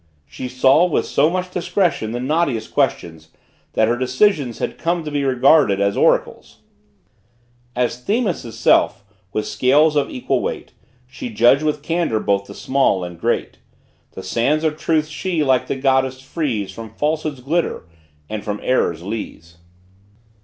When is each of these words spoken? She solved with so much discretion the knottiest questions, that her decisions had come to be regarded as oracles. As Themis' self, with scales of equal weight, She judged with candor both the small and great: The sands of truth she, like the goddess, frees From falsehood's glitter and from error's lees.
She 0.25 0.49
solved 0.49 0.91
with 0.91 1.05
so 1.05 1.29
much 1.29 1.51
discretion 1.51 2.11
the 2.11 2.19
knottiest 2.19 2.73
questions, 2.73 3.29
that 3.73 3.87
her 3.87 3.95
decisions 3.95 4.57
had 4.57 4.79
come 4.79 5.03
to 5.03 5.11
be 5.11 5.23
regarded 5.23 5.79
as 5.79 5.95
oracles. 5.95 6.61
As 7.75 8.01
Themis' 8.03 8.57
self, 8.57 9.03
with 9.31 9.45
scales 9.45 9.95
of 9.95 10.09
equal 10.09 10.39
weight, 10.41 10.71
She 11.05 11.29
judged 11.29 11.61
with 11.61 11.83
candor 11.83 12.19
both 12.19 12.45
the 12.45 12.55
small 12.55 13.03
and 13.03 13.19
great: 13.21 13.59
The 14.13 14.23
sands 14.23 14.63
of 14.63 14.75
truth 14.75 15.07
she, 15.07 15.43
like 15.43 15.67
the 15.67 15.75
goddess, 15.75 16.19
frees 16.19 16.71
From 16.71 16.95
falsehood's 16.95 17.41
glitter 17.41 17.83
and 18.27 18.43
from 18.43 18.59
error's 18.63 19.03
lees. 19.03 19.57